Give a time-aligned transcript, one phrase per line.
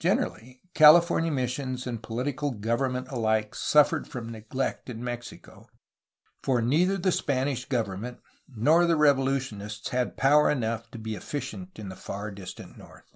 [0.00, 5.68] Generally, California missions and political government alike suffered from neglect in Mexico,
[6.42, 11.90] for neither the Spanish government nor the revolutionists had power enough to be efficient in
[11.90, 13.14] the far distant north.